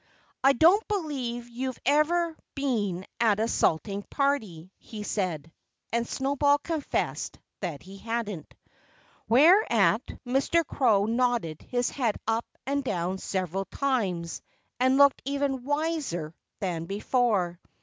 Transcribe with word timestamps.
"I 0.43 0.53
don't 0.53 0.87
believe 0.87 1.47
you've 1.47 1.77
ever 1.85 2.35
been 2.55 3.05
at 3.19 3.39
a 3.39 3.47
salting 3.47 4.01
party," 4.09 4.71
he 4.79 5.03
said. 5.03 5.51
And 5.93 6.07
Snowball 6.07 6.57
confessed 6.57 7.37
that 7.59 7.83
he 7.83 7.97
hadn't. 7.99 8.51
Whereat 9.29 10.01
Mr. 10.25 10.65
Crow 10.65 11.05
nodded 11.05 11.61
his 11.61 11.91
head 11.91 12.15
up 12.27 12.45
and 12.65 12.83
down 12.83 13.19
several 13.19 13.65
times 13.65 14.41
and 14.79 14.97
looked 14.97 15.21
even 15.23 15.65
wiser 15.65 16.33
than 16.61 16.85
before. 16.85 17.59